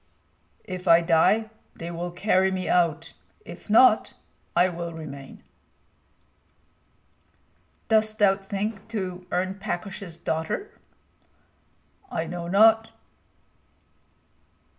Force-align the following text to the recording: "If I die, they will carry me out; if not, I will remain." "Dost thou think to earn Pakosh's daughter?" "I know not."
"If 0.65 0.87
I 0.87 1.01
die, 1.01 1.51
they 1.75 1.91
will 1.91 2.09
carry 2.09 2.49
me 2.49 2.67
out; 2.67 3.13
if 3.45 3.69
not, 3.69 4.15
I 4.55 4.67
will 4.67 4.93
remain." 4.93 5.43
"Dost 7.87 8.17
thou 8.17 8.35
think 8.37 8.87
to 8.87 9.27
earn 9.29 9.59
Pakosh's 9.59 10.17
daughter?" 10.17 10.71
"I 12.09 12.25
know 12.25 12.47
not." 12.47 12.87